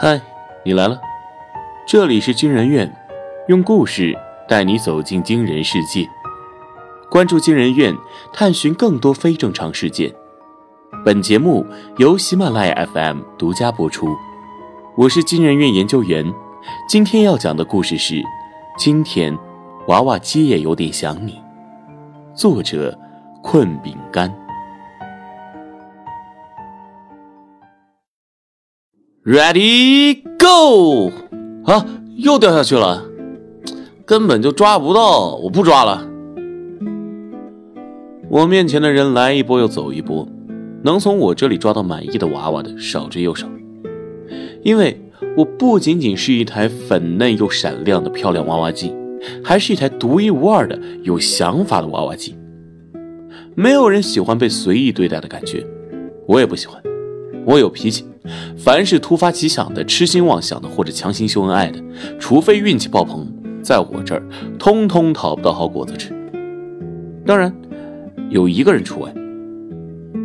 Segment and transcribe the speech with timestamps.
[0.00, 0.20] 嗨，
[0.64, 1.00] 你来了，
[1.84, 2.88] 这里是惊人院，
[3.48, 4.16] 用故事
[4.48, 6.08] 带你走进惊人世界。
[7.10, 7.92] 关注惊人院，
[8.32, 10.14] 探寻更多非正常事件。
[11.04, 11.66] 本节目
[11.96, 14.16] 由喜马拉雅 FM 独家播出。
[14.96, 16.32] 我是惊人院研究员，
[16.88, 18.22] 今天要讲的故事是：
[18.78, 19.36] 今天
[19.88, 21.42] 娃娃机也有点想你。
[22.34, 22.96] 作者：
[23.42, 24.32] 困饼干。
[29.28, 31.10] Ready go！
[31.70, 31.84] 啊，
[32.16, 33.04] 又掉下去了，
[34.06, 36.08] 根本就抓不到，我不抓了。
[38.30, 40.26] 我面前的人来一波又走一波，
[40.82, 43.46] 能从我这里抓到满意的娃娃的少之又少。
[44.62, 44.98] 因为
[45.36, 48.94] 我不仅仅是一台粉嫩又闪亮的漂亮娃娃机，
[49.44, 52.34] 还是一台独一无二的有想法的娃娃机。
[53.54, 55.66] 没有人喜欢被随意对待的感觉，
[56.26, 56.82] 我也不喜欢。
[57.44, 58.06] 我有脾气。
[58.56, 61.82] 凡是突发奇想的、痴心妄想的或者强行秀恩爱的，
[62.18, 63.26] 除非运气爆棚，
[63.62, 64.22] 在我这儿
[64.58, 66.12] 通通讨不到好果子吃。
[67.24, 67.54] 当然，
[68.30, 69.12] 有一个人除外，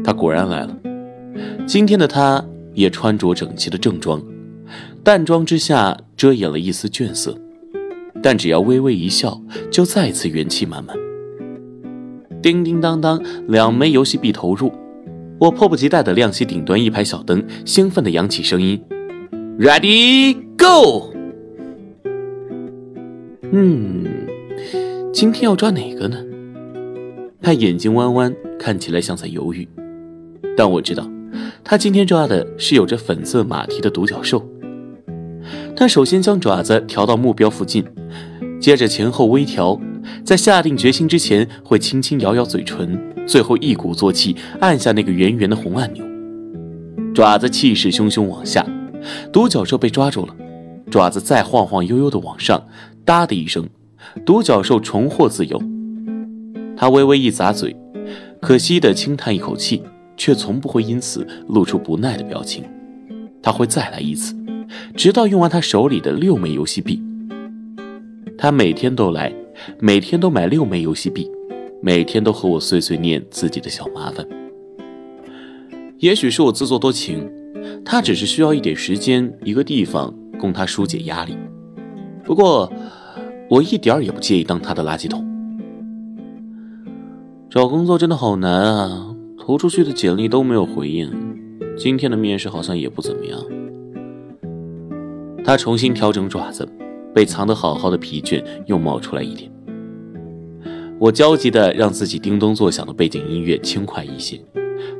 [0.04, 0.78] 他果然来了。
[1.66, 4.22] 今天的他也穿着整齐的正装，
[5.04, 7.38] 淡妆之下遮掩了一丝倦色，
[8.22, 10.96] 但只要微微一笑，就再次元气满满。
[12.42, 14.72] 叮叮当当，两枚游戏币投入。
[15.44, 18.82] 我迫不及待地亮起顶端一排小灯，兴奋地扬起声音
[19.60, 21.12] ：“Ready go！”
[23.52, 24.06] 嗯，
[25.12, 26.24] 今天要抓哪个呢？
[27.42, 29.68] 他眼睛弯弯，看起来像在犹豫。
[30.56, 31.06] 但我知道，
[31.62, 34.48] 他今天抓的是有着粉色马蹄的独角兽。
[35.76, 37.84] 他首先将爪子调到目标附近，
[38.62, 39.78] 接着前后微调，
[40.24, 43.13] 在下定决心之前，会轻轻咬咬嘴唇。
[43.26, 46.06] 最后一鼓作气按下那个圆圆的红按钮，
[47.14, 48.66] 爪子气势汹汹往下，
[49.32, 50.36] 独角兽被抓住了，
[50.92, 52.62] 爪子再晃晃悠悠的往上，
[53.06, 53.68] 哒的一声，
[54.26, 55.62] 独角兽重获自由。
[56.76, 57.76] 他微微一咂嘴，
[58.42, 59.82] 可惜的轻叹一口气，
[60.18, 62.64] 却从不会因此露出不耐的表情。
[63.42, 64.36] 他会再来一次，
[64.96, 67.02] 直到用完他手里的六枚游戏币。
[68.38, 69.34] 他每天都来，
[69.80, 71.30] 每天都买六枚游戏币。
[71.86, 74.26] 每天都和我碎碎念自己的小麻烦，
[75.98, 77.30] 也许是我自作多情，
[77.84, 81.38] 他只是需要一点时间、一个地方供他疏解压力。
[82.24, 82.72] 不过，
[83.50, 85.28] 我一点也不介意当他的垃圾桶。
[87.50, 91.12] 找工作真的好难啊，投出去的简历都没有回应，
[91.78, 93.38] 今天的面试好像也不怎么样。
[95.44, 96.66] 他重新调整爪子，
[97.14, 99.52] 被藏得好好的疲倦又冒出来一点。
[101.04, 104.40] 我焦急地让自己叮咚作响的背景音乐轻快一些，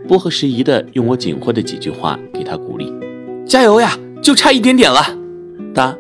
[0.06, 2.94] 不合时宜地用我仅会的几句话给他鼓励
[3.48, 5.00] ：“加油呀，就差一点点了！”
[5.74, 5.98] 哒，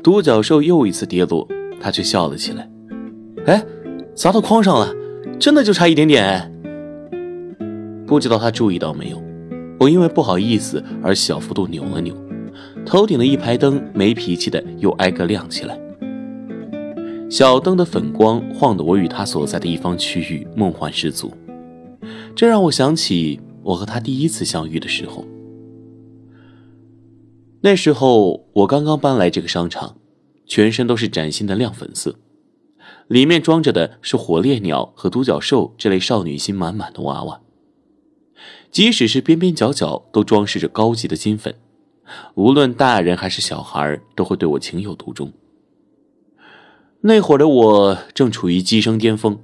[0.00, 1.44] 独角兽又一次跌落，
[1.80, 2.70] 他却笑了起来。
[3.46, 3.60] 哎，
[4.14, 4.94] 砸到框上了，
[5.40, 6.48] 真的就差一点点。
[8.06, 9.20] 不知道他注意到没有，
[9.80, 12.14] 我因为不好意思而小幅度扭了扭，
[12.86, 15.76] 头顶的一排灯没脾气的又挨个亮起来。
[17.32, 21.32] 小灯的粉光晃得我与他所在的一方区域梦幻十足，
[22.36, 25.24] 这让我想起我和他第一次相遇的时候。
[27.62, 29.96] 那时候我刚刚搬来这个商场，
[30.44, 32.16] 全身都是崭新的亮粉色，
[33.08, 37.40] 里面装着的是火烈鸟和独角兽这类少女心满满的娃娃，
[38.70, 41.54] 即使是边边角角都装饰着高级的金粉，
[42.34, 45.32] 无论大人还是小孩都会对我情有独钟。
[47.04, 49.36] 那会儿的我正处于鸡生巅峰，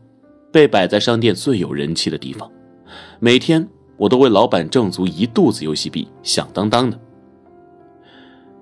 [0.52, 2.48] 被摆在商店最有人气的地方。
[3.18, 6.96] 每天我都为老板挣足一肚子游戏币，响当当的。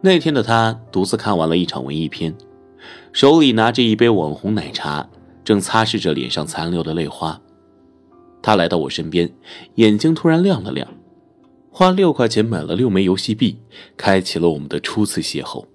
[0.01, 2.34] 那天的他独自看完了一场文艺片，
[3.12, 5.07] 手里拿着一杯网红奶茶，
[5.45, 7.39] 正擦拭着脸上残留的泪花。
[8.41, 9.31] 他来到我身边，
[9.75, 10.89] 眼睛突然亮了亮，
[11.71, 13.59] 花六块钱买了六枚游戏币，
[13.95, 15.66] 开启了我们的初次邂逅。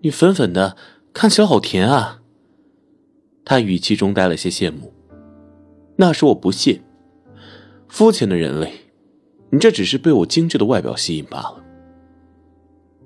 [0.00, 0.74] 你粉粉的。
[1.12, 2.22] 看起来好甜啊！
[3.44, 4.92] 他语气中带了些羡慕。
[5.96, 6.80] 那时我不屑，
[7.88, 8.72] 肤浅的人类，
[9.50, 11.64] 你这只是被我精致的外表吸引罢了。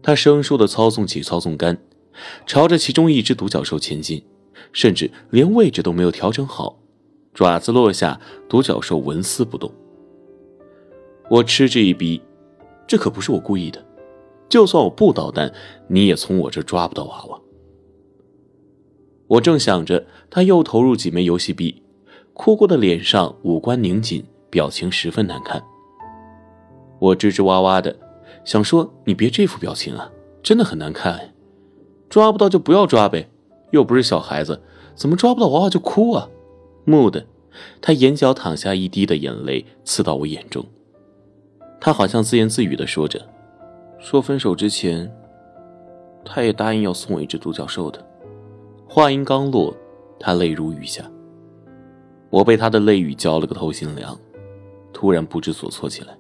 [0.03, 1.79] 他生疏的操纵起操纵杆，
[2.47, 4.23] 朝着其中一只独角兽前进，
[4.73, 6.79] 甚至连位置都没有调整好，
[7.33, 9.73] 爪子落下，独角兽纹丝不动。
[11.31, 12.21] 我嗤之以鼻，
[12.87, 13.83] 这可不是我故意的，
[14.49, 15.51] 就算我不捣蛋，
[15.89, 17.41] 你也从我这抓不到娃娃。
[19.35, 21.83] 我正想着，他又投入几枚游戏币，
[22.35, 25.61] 哭过的脸上五官拧紧，表情十分难看。
[27.01, 27.97] 我吱吱哇哇的
[28.45, 30.09] 想说你别这副表情啊，
[30.41, 31.35] 真的很难看。
[32.09, 33.29] 抓不到就不要抓呗，
[33.73, 34.63] 又不是小孩子，
[34.95, 36.29] 怎么抓不到娃娃就哭啊？
[36.85, 37.27] 木的，
[37.81, 40.65] 他眼角淌下一滴的眼泪，刺到我眼中。
[41.81, 43.21] 他好像自言自语的说着，
[43.99, 45.13] 说分手之前，
[46.25, 48.07] 他也答应要送我一只独角兽的。
[48.95, 49.77] 话音刚落，
[50.21, 51.05] 他泪如雨下。
[52.31, 54.17] 我被他的泪雨浇了个透心凉，
[54.93, 56.17] 突然不知所措起来。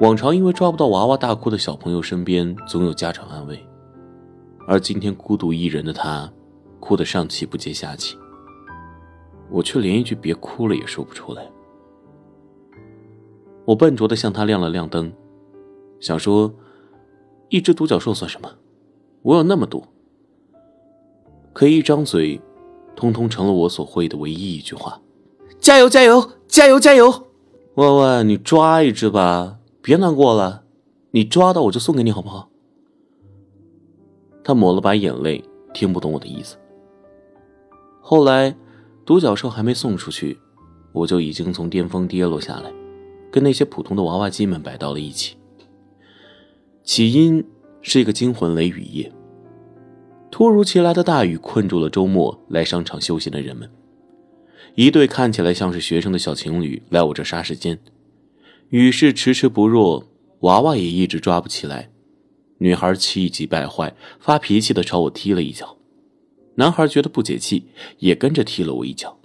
[0.00, 3.62] 往常因为抓不到娃娃大哭的小朋友身边总有家长安慰，
[4.66, 6.32] 而今天孤独一人的他，
[6.80, 8.16] 哭得上气不接下气。
[9.50, 11.46] 我却连一句“别哭了”也说不出来。
[13.66, 15.12] 我笨拙的向他亮了亮灯，
[16.00, 16.50] 想说
[17.50, 18.50] ：“一只独角兽算什么？
[19.20, 19.86] 我有那么多。”
[21.52, 22.40] 可一张嘴，
[22.96, 25.00] 通通成了我所会的唯一一句话
[25.60, 27.28] ：“加油，加油，加油，加油！”
[27.74, 29.58] 万万，你抓一只吧。
[29.80, 30.64] 别难过了，
[31.10, 32.48] 你抓到我就送给你，好不好？
[34.44, 35.44] 他抹了把眼泪，
[35.74, 36.56] 听不懂我的意思。
[38.00, 38.56] 后来，
[39.04, 40.38] 独角兽还没送出去，
[40.92, 42.72] 我就已经从巅峰跌落下来，
[43.30, 45.36] 跟那些普通的娃娃机们摆到了一起。
[46.84, 47.44] 起因
[47.80, 49.12] 是一个惊魂雷雨夜，
[50.32, 53.70] 突如其来的大雨困住了周末来商场休息的人们。
[54.74, 57.78] 一对看起来像是学生的小情侣来我这杀时间。
[58.70, 60.08] 雨势迟迟不弱，
[60.40, 61.90] 娃娃也一直抓不起来。
[62.56, 65.76] 女孩气急败坏，发脾气的朝我踢了一脚。
[66.54, 67.66] 男孩觉得不解气，
[67.98, 69.18] 也跟着踢了我一脚。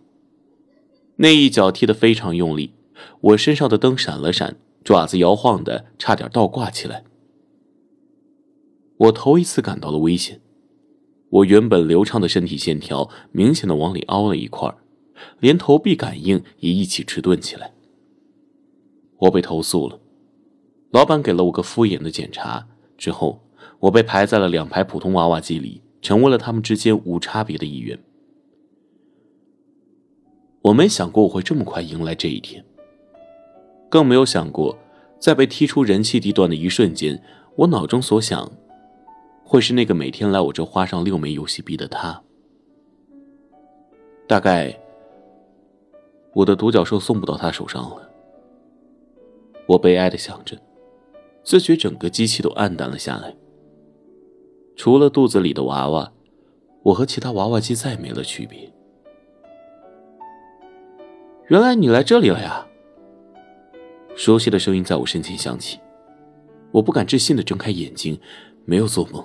[1.15, 2.73] 那一脚踢得非常用力，
[3.21, 7.05] 我身上的灯闪了闪，爪子摇晃的差点倒挂起来。
[8.97, 10.41] 我头一次感到了危险，
[11.29, 14.73] 我原本流畅的身体线条明显的往里凹了一块，
[15.39, 17.73] 连投币感应也一起迟钝起来。
[19.17, 19.99] 我被投诉了，
[20.91, 23.41] 老板给了我个敷衍的检查之后，
[23.79, 27.99] 我被排在了两排普通娃娃机里，成为了他们之间无差别的一员。
[30.61, 32.63] 我没想过我会这么快迎来这一天，
[33.89, 34.77] 更没有想过，
[35.19, 37.21] 在被踢出人气地段的一瞬间，
[37.55, 38.51] 我脑中所想，
[39.49, 42.21] 会是那个每天来我这花上六枚游戏币的他。
[44.27, 44.77] 大概，
[46.33, 48.11] 我的独角兽送不到他手上了。
[49.65, 50.57] 我悲哀的想着，
[51.45, 53.33] 自觉整个机器都暗淡了下来。
[54.75, 56.11] 除了肚子里的娃娃，
[56.83, 58.69] 我和其他娃娃机再没了区别。
[61.47, 62.67] 原来你来这里了呀！
[64.13, 65.79] 熟悉的声音在我身前响起，
[66.71, 68.19] 我不敢置信的睁开眼睛，
[68.65, 69.23] 没有做梦，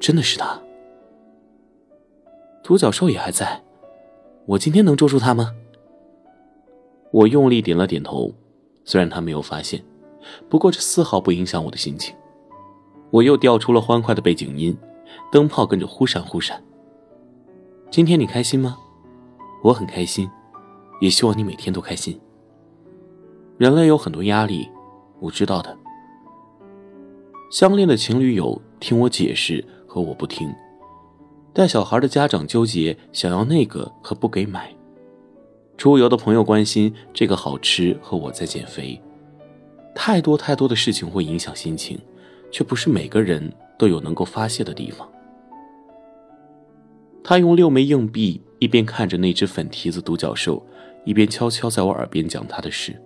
[0.00, 0.60] 真的是他。
[2.64, 3.62] 独角兽也还在，
[4.46, 5.54] 我今天能捉住他吗？
[7.12, 8.32] 我用力点了点头。
[8.84, 9.84] 虽然他没有发现，
[10.48, 12.16] 不过这丝毫不影响我的心情。
[13.10, 14.76] 我又调出了欢快的背景音，
[15.30, 16.60] 灯泡跟着忽闪忽闪。
[17.90, 18.78] 今天你开心吗？
[19.62, 20.28] 我很开心，
[21.00, 22.18] 也希望你每天都开心。
[23.58, 24.68] 人类有很多压力，
[25.18, 25.76] 我知道的。
[27.50, 30.54] 相恋的情侣有听我解释和我不听，
[31.52, 34.72] 带小孩的家长纠结想要那个和不给买。
[35.76, 39.02] 出游的朋友关心这个好吃和我在减肥，
[39.92, 41.98] 太多太多的事情会影响心情，
[42.52, 45.08] 却不是每个人都有能够发泄的地方。
[47.24, 50.64] 他用六枚硬币，一边看着那只粉蹄子独角兽，
[51.04, 52.96] 一边悄悄在我耳边讲他的事。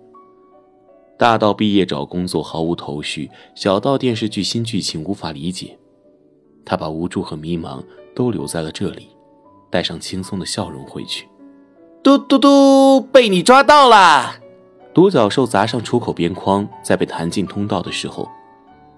[1.17, 5.75] 大到毕业找工作毫无头绪，小到电视剧新剧情无法理解，
[6.65, 7.83] 他把无助和迷茫
[8.15, 9.09] 都留在了这里，
[9.69, 11.27] 带上轻松的笑容回去。
[12.01, 13.01] 嘟嘟嘟！
[13.01, 14.35] 被你抓到了！
[14.93, 18.29] 独角兽砸上出口边框，在被弹进通道的时候，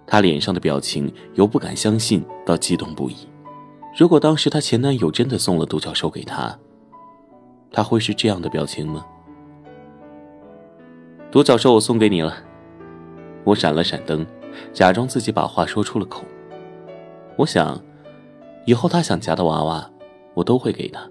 [0.05, 3.15] 他脸上的表情由不敢相信到激动不已。
[3.97, 6.57] 如果当时她前男友真的送了独角兽给她，
[7.71, 9.05] 他会是这样的表情吗？
[11.31, 12.37] 独角兽，我送给你了。
[13.43, 14.25] 我闪了闪灯，
[14.71, 16.23] 假装自己把话说出了口。
[17.37, 17.79] 我想，
[18.65, 19.91] 以后他想夹的娃娃，
[20.33, 21.07] 我都会给他。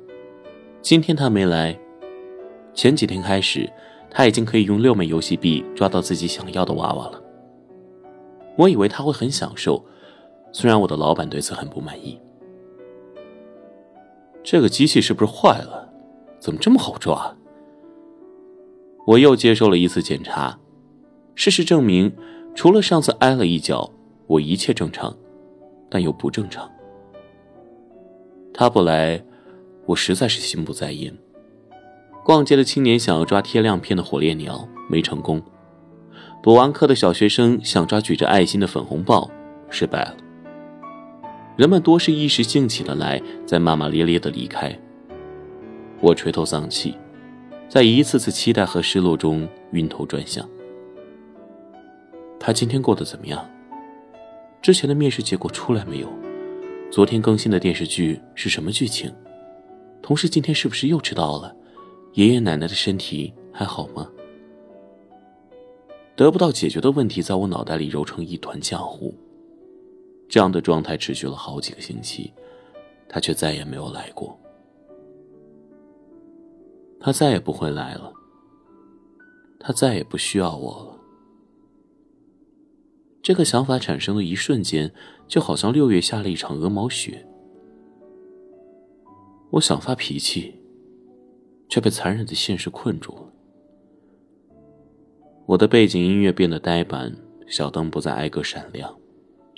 [0.83, 1.79] 今天他没来。
[2.75, 3.73] 前几天开始，
[4.11, 7.23] 他已经可以用六枚游戏币抓到自己想要的娃娃了。
[8.59, 9.85] 我以为他会很享受，
[10.51, 12.21] 虽然我的老板对此很不满意。
[14.43, 15.89] 这个机器是不是坏了？
[16.41, 17.37] 怎么这么好抓？
[19.07, 20.59] 我又接受了一次检查，
[21.37, 22.13] 事实证明，
[22.55, 23.93] 除了上次挨了一脚，
[24.27, 25.17] 我一切正常，
[25.97, 26.71] 但又不正常。
[28.53, 29.25] 他不来，
[29.87, 31.11] 我实在是心不在焉。
[32.23, 35.43] 逛街的青年想要抓贴亮片的火烈鸟，没成功。
[36.43, 39.31] 补完课的小学生想抓举着爱心的粉红豹，
[39.71, 40.15] 失败了。
[41.57, 44.79] 人们多是一时兴起的来，再骂骂咧咧的离开。
[46.03, 46.95] 我垂头丧气，
[47.71, 50.47] 在一次次期待和失落中晕头转向。
[52.39, 53.43] 他今天过得怎么样？
[54.67, 56.13] 之前的面试结果出来没有？
[56.91, 59.09] 昨天更新的电视剧是什么剧情？
[60.03, 61.55] 同事今天是不是又迟到了？
[62.15, 64.11] 爷爷奶奶的身体还好吗？
[66.17, 69.15] 得不到解决的问题在我脑袋里揉成一团浆糊。
[70.29, 72.33] 这样的状态持续了好几个星期，
[73.09, 74.37] 他却再也没有来过。
[76.99, 78.13] 他再也不会来了。
[79.61, 80.96] 他再也不需要我了。
[83.27, 84.93] 这个想法产生的一瞬间，
[85.27, 87.27] 就好像六月下了一场鹅毛雪。
[89.51, 90.55] 我想发脾气，
[91.69, 93.33] 却被残忍的现实困住了。
[95.45, 97.17] 我的背景音乐变得呆板，
[97.49, 98.97] 小灯不再挨个闪亮，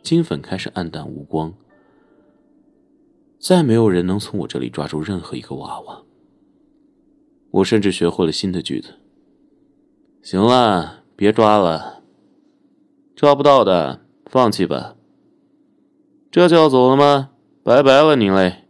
[0.02, 1.52] 金粉开始暗淡无光。
[3.38, 6.02] 再没有人能从我这里抓住任何一个娃娃。
[7.50, 8.94] 我甚至学会了新的句子。
[10.22, 11.97] 行了，别抓了，
[13.18, 14.94] 抓不到的，放弃吧。
[16.30, 17.32] 这就要走了吗？
[17.64, 18.62] 拜拜了您嘞。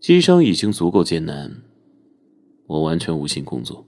[0.00, 1.62] 机生已经足够艰难，
[2.66, 3.86] 我完全无心工作。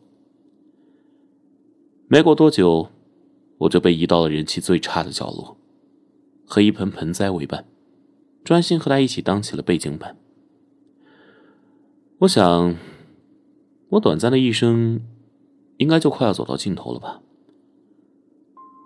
[2.07, 2.91] 没过多久，
[3.59, 5.57] 我就被移到了人气最差的角落，
[6.47, 7.65] 和一盆盆栽为伴，
[8.45, 10.17] 专心和他一起当起了背景板。
[12.19, 12.77] 我想，
[13.89, 15.01] 我短暂的一生，
[15.79, 17.21] 应该就快要走到尽头了吧。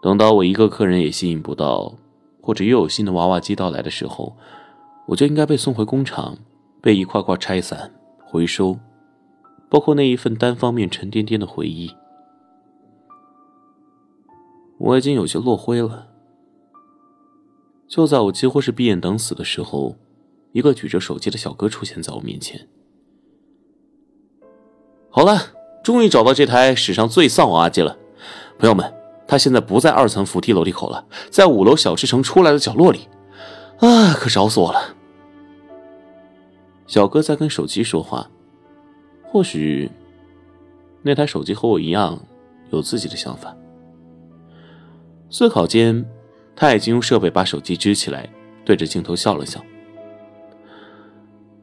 [0.05, 1.95] 等到我一个客人也吸引不到，
[2.43, 4.37] 或者又有新的娃娃机到来的时候，
[5.07, 6.37] 我就应该被送回工厂，
[6.83, 7.91] 被一块块拆散、
[8.23, 8.79] 回收，
[9.71, 11.91] 包括那一份单方面沉甸甸的回忆。
[14.77, 16.09] 我已经有些落灰了。
[17.89, 19.97] 就在我几乎是闭眼等死的时候，
[20.53, 22.69] 一个举着手机的小哥出现在我面前。
[25.09, 27.97] 好了，终于找到这台史上最丧娃娃机了，
[28.59, 28.93] 朋友们，
[29.27, 33.09] 他现在不在二层扶梯楼梯口了，在五楼小吃城出来的角落里。
[33.79, 34.95] 啊，可找死我了！
[36.87, 38.31] 小哥在跟手机说话，
[39.25, 39.91] 或许
[41.03, 42.21] 那台手机和我一样
[42.71, 43.55] 有自己的想法。
[45.29, 46.05] 思考间，
[46.55, 48.29] 他已经用设备把手机支起来，
[48.65, 49.61] 对着镜头笑了笑。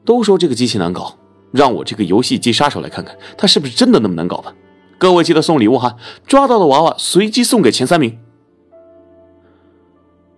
[0.03, 1.17] 都说这个机器难搞，
[1.51, 4.53] 让我这个游戏机杀手来看看，它是不是真的那么难搞吧？
[5.01, 8.19] 各位记得送礼物哈，抓到的娃娃随机送给前三名。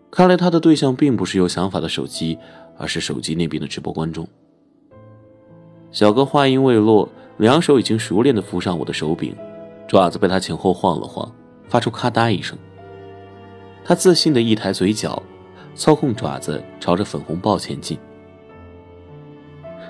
[0.10, 2.40] 看来他的对象并不是有想法的手机，
[2.78, 4.26] 而是手机那边的直播观众。
[5.92, 9.36] 小哥话音未落，两手已经熟练的扶上我的手柄，
[9.86, 11.30] 爪子被他前后晃了晃，
[11.68, 12.58] 发出咔嗒一声。
[13.84, 15.22] 他自信的一抬嘴角，
[15.76, 18.00] 操控爪子朝着粉红豹前进。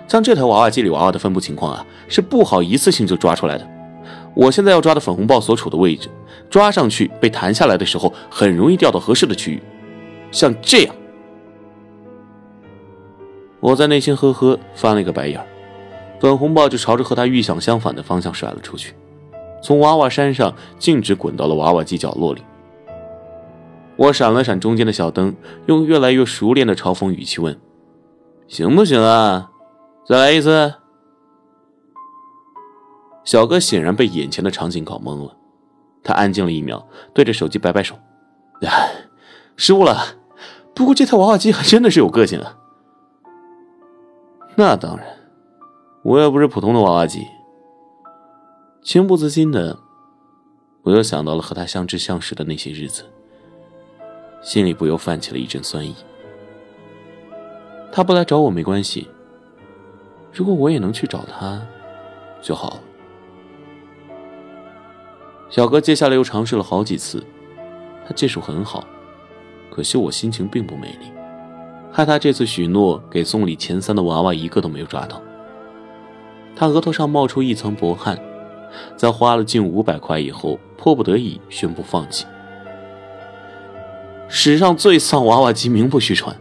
[0.08, 3.70] 像这台娃娃机里娃娃的分布情况啊，是不好一次性就抓出来的。
[4.36, 6.10] 我现在要抓的粉红豹所处的位置，
[6.50, 9.62] 抓上去被弹下来的时候，很容易掉到合适的区域，
[10.32, 10.96] 像这样。
[13.60, 15.40] 我在内心呵呵翻了一个白眼
[16.20, 18.94] 粉红豹就朝着和他预想相反的方向甩了出去，
[19.62, 22.42] 从娃娃山上径直滚到了娃娃机角落里。
[23.96, 25.36] 我闪了闪中间的小灯，
[25.68, 27.60] 用越来越熟练的嘲讽语气问
[28.48, 29.52] ：“行不行啊？
[30.08, 30.74] 再来一次。”
[33.24, 35.36] 小哥显然被眼前的场景搞懵了，
[36.04, 37.96] 他安静了一秒，对着手机摆摆手
[38.62, 39.08] ：“哎，
[39.56, 40.18] 失误了。
[40.76, 42.58] 不过这台娃娃机还真的是有个性啊。
[44.56, 45.06] ”“那当然，
[46.04, 47.26] 我又不是普通的娃娃机。”
[48.84, 49.80] 情不自禁的，
[50.82, 53.06] 我又想到了和他相知相识的那些日子。
[54.42, 55.96] 心里不由泛起了一阵酸意。
[57.94, 59.08] 他不来找我没关系，
[60.34, 61.66] 如果我也能去找他，
[62.42, 62.80] 就好了。
[65.54, 67.24] 小哥接下来又尝试了好几次，
[68.08, 68.84] 他技术很好，
[69.70, 71.06] 可惜我心情并不美丽，
[71.92, 75.22] 害他这次许诺给送礼前三的娃娃一个都没有抓到。
[76.56, 78.18] 他额头上冒出一层薄汗，
[78.98, 82.26] 在花了近五百块以后，迫不得已宣布放弃。
[84.28, 86.36] 史上最丧娃娃机名不虚传，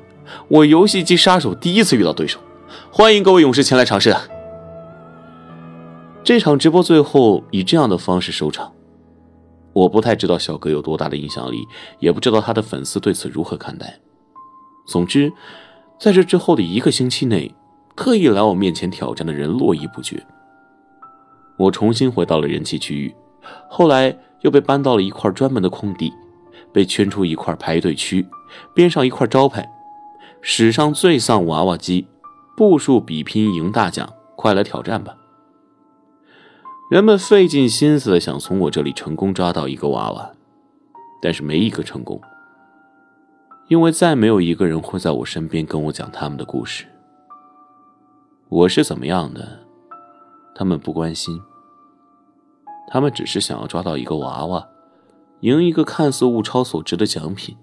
[0.49, 2.39] 我游戏机杀手第一次遇到对手，
[2.91, 4.17] 欢迎各位勇士前来尝试。
[6.25, 8.73] 这场直播最后以这样的方式收场，
[9.73, 11.67] 我不太知道小哥有多大的影响力，
[11.99, 13.99] 也不知道他的粉丝对此如何看待。
[14.87, 15.33] 总之，
[15.99, 17.55] 在这之后的一个星期内，
[17.97, 20.25] 特意来我面前挑战的人络绎不绝。
[21.57, 23.15] 我重新回到了人气区域，
[23.69, 26.13] 后来又被搬到了一块专门的空地，
[26.73, 28.27] 被圈出一块排队区，
[28.75, 29.67] 边上一块招牌
[30.43, 32.09] ：“史上最丧娃娃机，
[32.57, 35.15] 步数比拼赢大奖，快来挑战吧！”
[36.93, 40.31] 人们费尽心思的想从我这里成功抓到一个娃娃，
[41.23, 42.21] 但是没一个成功，
[43.69, 46.85] 因为再没有一个人会在我身边跟我讲他们的故事。
[48.51, 49.61] 我是怎么样的，
[50.55, 51.41] 他们不关心。
[52.89, 54.69] 他们只是想要抓到一个娃娃，
[55.41, 57.57] 赢一个看似物超所值的奖品。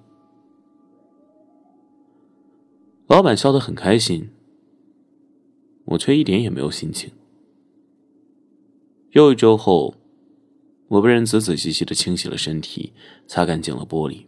[3.06, 4.32] 老板笑得很开心，
[5.86, 7.12] 我却一点也没有心情。
[9.12, 9.96] 又一周后，
[10.88, 12.94] 我被人仔仔细细的清洗了身体，
[13.26, 14.28] 擦干净了玻璃，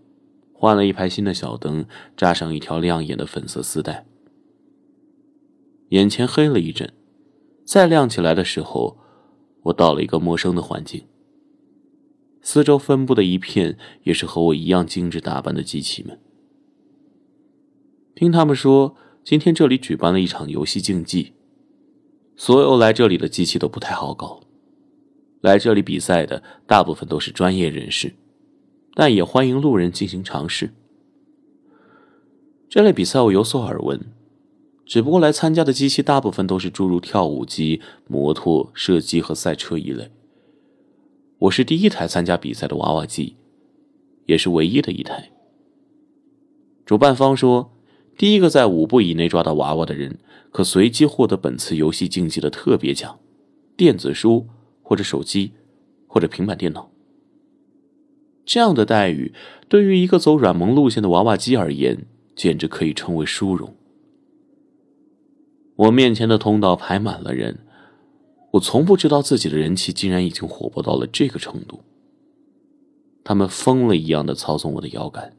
[0.53, 1.85] 换了一排新的小灯，
[2.17, 4.07] 扎上一条亮眼的粉色丝带。
[5.89, 6.91] 眼前黑了一阵，
[7.63, 8.97] 再亮起来的时候，
[9.63, 11.03] 我到了一个陌生的环境。
[12.41, 16.19] 四周分布的一片也是和我一样精致打扮的机器们。
[18.15, 21.33] 听他们说，今天这里举办了一场游戏竞技，
[22.35, 24.41] 所有来这里的机器都不太好搞。
[25.41, 28.13] 来这里比赛的大部分都是专业人士，
[28.93, 30.71] 但也欢迎路人进行尝试。
[32.69, 33.99] 这类比赛我有所耳闻。
[34.85, 40.11] 只不过来参加的机器大部分都是诸如跳舞机、摩托、射击和赛车一类。
[41.39, 43.37] 我是第一台参加比赛的娃娃机，
[44.25, 45.31] 也是唯一的一台。
[46.85, 47.71] 主办方说，
[48.17, 50.19] 第一个在五步以内抓到娃娃的人，
[50.51, 53.17] 可随机获得本次游戏竞技的特别奖——
[53.77, 54.47] 电子书
[54.91, 55.53] 或者手机，
[56.05, 56.91] 或者平板电脑。
[58.43, 59.33] 这样的待遇，
[59.69, 62.05] 对于一个走软萌路线的娃娃机而言，
[62.35, 63.73] 简直可以称为殊荣。
[65.77, 67.59] 我面前的通道排满了人，
[68.51, 71.79] 我从不知道自己的人气竟然已经火爆到了这个程度。
[73.23, 75.37] 他们疯了一样的操纵我的摇杆，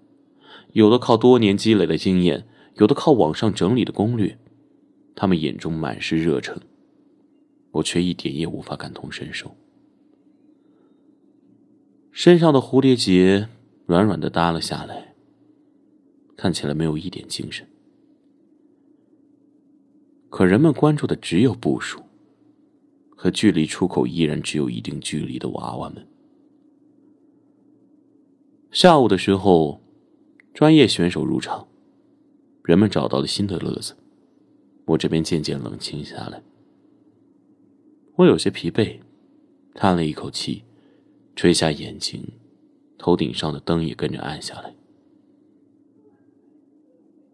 [0.72, 4.38] 有的靠多年积累的经验，有的靠网上整理的攻略，
[5.14, 6.58] 他们眼中满是热忱，
[7.72, 9.54] 我却一点也无法感同身受。
[12.10, 13.48] 身上的蝴蝶结
[13.86, 15.14] 软软的耷了下来，
[16.36, 17.66] 看起来没有一点精神。
[20.28, 22.00] 可人们关注的只有步数，
[23.10, 26.06] 和距离出口依然只有一定距离的娃娃们。
[28.70, 29.82] 下午的时候，
[30.54, 31.68] 专业选手入场，
[32.64, 33.94] 人们找到了新的乐子，
[34.86, 36.42] 我这边渐渐冷清下来。
[38.22, 39.00] 我有些疲惫，
[39.74, 40.64] 叹了一口气，
[41.34, 42.22] 垂下眼睛，
[42.96, 44.74] 头顶上的灯也跟着暗下来。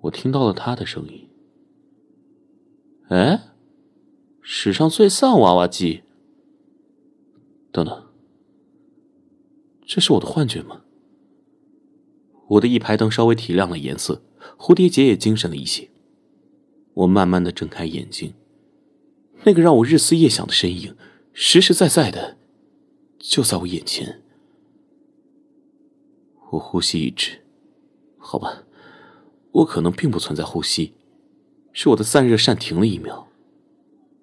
[0.02, 1.28] 我听到了他的声音。
[3.08, 3.50] 哎，
[4.40, 6.02] 史上最丧娃娃机。
[7.70, 8.06] 等等，
[9.84, 10.82] 这是我的幻觉吗？
[12.48, 14.22] 我的一排灯稍微提亮了颜色，
[14.56, 15.90] 蝴蝶结也精神了一些。
[16.94, 18.32] 我慢慢的睁开眼睛，
[19.48, 20.94] 那个让我日思夜想的身影，
[21.32, 22.36] 实实在在的
[23.18, 24.20] 就在我眼前。
[26.50, 27.42] 我呼吸一滞，
[28.18, 28.64] 好吧，
[29.52, 30.92] 我可能并不存在呼吸。
[31.72, 33.26] 是我的散热扇停了一秒，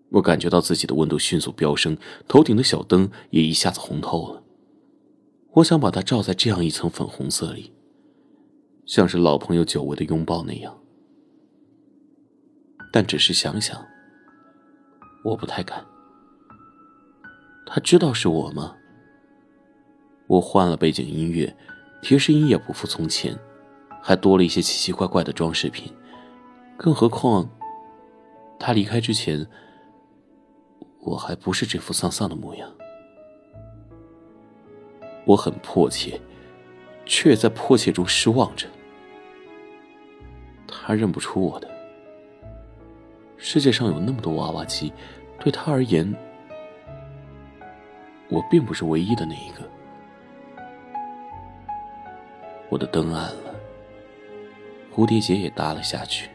[0.09, 4.43] 我感觉到自己的温度迅速飙升，头顶的小灯也一下子红透了。
[5.53, 7.73] 我想把它罩在这样一层粉红色里，
[8.85, 10.79] 像是老朋友久违的拥抱那样，
[12.91, 13.83] 但只是想想，
[15.25, 15.83] 我不太敢。
[17.65, 18.75] 他知道是我吗？
[20.27, 21.55] 我换了背景音乐，
[22.03, 23.35] 提示音也不复从前，
[24.03, 25.91] 还多了一些奇奇怪怪的装饰品。
[26.77, 27.49] 更何况，
[28.59, 29.47] 他离开之前，
[30.99, 32.71] 我还不是这副丧丧的模样。
[35.25, 36.21] 我很迫切，
[37.03, 38.67] 却在迫切中失望着。
[40.67, 41.74] 他认不出我的。
[43.37, 44.91] 世界上有那么多娃娃机，
[45.39, 46.13] 对他而言，
[48.29, 49.69] 我并不是唯一的那一个。
[52.69, 53.55] 我的灯暗了，
[54.93, 56.29] 蝴蝶结也耷了下去。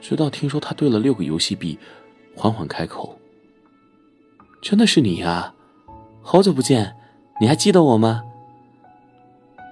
[0.00, 1.78] 直到听说他兑了六个游戏币，
[2.36, 3.18] 缓缓开口
[4.60, 5.54] ：“真的是你呀，
[6.20, 6.94] 好久不见，
[7.40, 8.22] 你还记得我吗？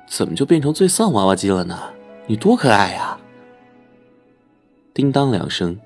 [0.09, 1.93] 怎么就变成最丧娃娃机了呢？
[2.27, 3.19] 你多可爱呀！”
[4.97, 5.79] 叮当两声，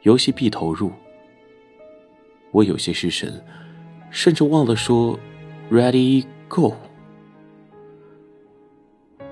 [0.00, 0.90] 游戏币投入，
[2.50, 3.44] 我有些失神，
[4.08, 5.20] 甚至忘了说
[5.70, 6.72] “Ready Go”。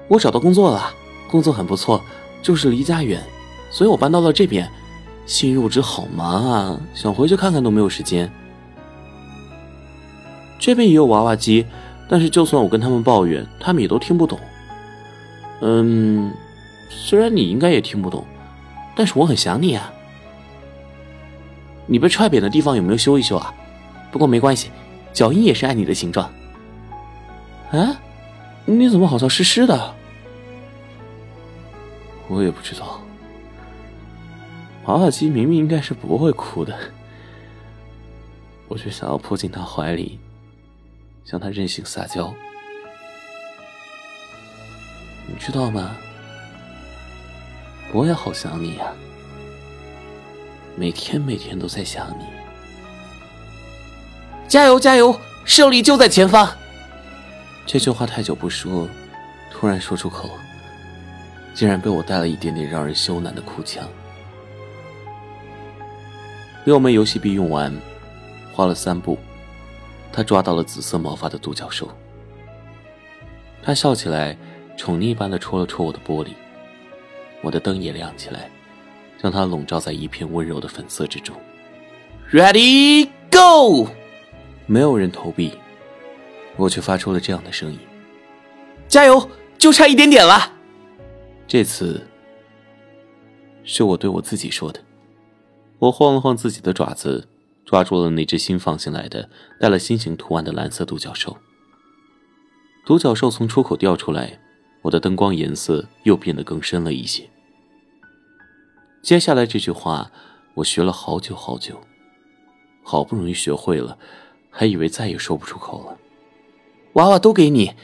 [0.08, 0.92] 我找到工作了，
[1.30, 2.02] 工作很不错，
[2.42, 3.22] 就是离家远。
[3.70, 4.70] 所以我搬到了这边，
[5.24, 8.30] 新入职好忙啊，想回去看看都没有时间。
[10.58, 11.64] 这边也有娃娃机，
[12.06, 14.38] 但是就算我跟他们抱怨，他们也都听不懂。
[15.62, 16.30] 嗯，
[16.90, 18.26] 虽然你应该也听不懂，
[18.98, 19.92] 但是我很想你啊。
[21.86, 23.54] 你被踹扁的地方有没有修一修啊？
[24.10, 24.72] 不过没关系，
[25.12, 26.28] 脚印也是爱你的形状。
[27.70, 27.96] 啊，
[28.64, 29.94] 你怎么好像湿湿的？
[32.26, 33.00] 我也不知道。
[34.86, 36.76] 娃娃机明明应该是不会哭的，
[38.66, 40.18] 我却想要扑进他怀里，
[41.24, 42.34] 向他任性撒娇。
[45.28, 45.96] 你知道吗？
[47.92, 48.86] 我也好想你呀，
[50.76, 52.24] 每天每天都在想你。
[54.46, 56.48] 加油加油，胜利就在前方！
[57.66, 58.88] 这句话太久不说，
[59.50, 60.28] 突然说出口，
[61.54, 63.86] 竟然被我带了一点点让人羞赧的哭腔。
[66.64, 67.74] 六枚游戏币用完，
[68.52, 69.18] 花了三步，
[70.12, 71.90] 他抓到了紫色毛发的独角兽。
[73.62, 74.36] 他笑起来，
[74.76, 76.28] 宠溺般的戳了戳我的玻璃，
[77.42, 78.50] 我的灯也亮起来，
[79.22, 81.34] 将它笼罩在一片温柔的粉色之中。
[82.30, 83.88] Ready go！
[84.66, 85.52] 没有人投币。
[86.56, 87.78] 我却发出了这样的声音
[88.88, 90.52] ：“加油，就差一点点了。”
[91.46, 92.04] 这次
[93.62, 94.80] 是我对我自己说的。
[95.78, 97.28] 我晃了晃自己的爪子，
[97.64, 101.36] 抓住了那只新放进来的带了心形图案的蓝色独角兽。
[102.84, 104.40] 独角兽从出口掉出来，
[104.82, 107.28] 我的灯光颜色又变得更深了一些。
[109.02, 110.10] 接下来这句话，
[110.54, 111.80] 我学了好久好久，
[112.82, 113.98] 好不容易学会了，
[114.50, 115.98] 还以为再也说不出口了。
[116.94, 117.74] 娃娃都给你，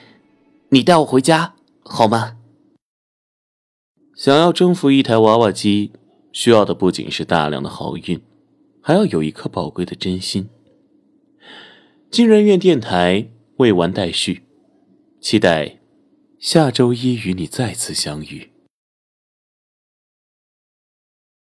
[0.71, 1.55] 你带我回家
[1.85, 2.37] 好吗？
[4.17, 5.93] 想要征服一台娃娃机，
[6.33, 8.21] 需要的不仅是大量的好运，
[8.81, 10.49] 还要有一颗宝贵的真心。
[12.11, 14.45] 金人院电台未完待续，
[15.21, 15.79] 期待
[16.38, 18.54] 下周一与你再次相遇。